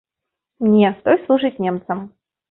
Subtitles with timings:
[0.75, 2.01] Не, той служыць немцам.